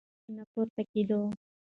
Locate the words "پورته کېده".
0.51-1.19